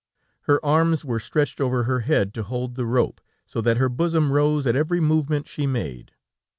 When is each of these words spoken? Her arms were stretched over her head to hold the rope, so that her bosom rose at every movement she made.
Her 0.49 0.59
arms 0.65 1.05
were 1.05 1.19
stretched 1.19 1.61
over 1.61 1.83
her 1.83 1.99
head 1.99 2.33
to 2.33 2.41
hold 2.41 2.73
the 2.73 2.87
rope, 2.87 3.21
so 3.45 3.61
that 3.61 3.77
her 3.77 3.87
bosom 3.87 4.31
rose 4.31 4.65
at 4.65 4.75
every 4.75 4.99
movement 4.99 5.47
she 5.47 5.67
made. 5.67 6.11